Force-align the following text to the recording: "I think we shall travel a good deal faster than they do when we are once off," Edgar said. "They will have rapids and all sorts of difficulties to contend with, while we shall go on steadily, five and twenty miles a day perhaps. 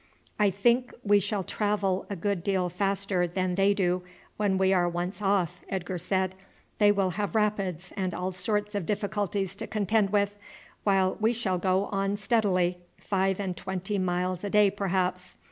"I 0.39 0.49
think 0.49 0.95
we 1.03 1.19
shall 1.19 1.43
travel 1.43 2.07
a 2.09 2.15
good 2.15 2.43
deal 2.43 2.69
faster 2.69 3.27
than 3.27 3.53
they 3.53 3.75
do 3.75 4.01
when 4.35 4.57
we 4.57 4.73
are 4.73 4.89
once 4.89 5.21
off," 5.21 5.61
Edgar 5.69 5.99
said. 5.99 6.33
"They 6.79 6.91
will 6.91 7.11
have 7.11 7.35
rapids 7.35 7.93
and 7.95 8.11
all 8.11 8.31
sorts 8.31 8.73
of 8.73 8.87
difficulties 8.87 9.53
to 9.57 9.67
contend 9.67 10.09
with, 10.09 10.39
while 10.83 11.17
we 11.19 11.33
shall 11.33 11.59
go 11.59 11.85
on 11.91 12.17
steadily, 12.17 12.79
five 12.97 13.39
and 13.39 13.55
twenty 13.55 13.99
miles 13.99 14.43
a 14.43 14.49
day 14.49 14.71
perhaps. 14.71 15.37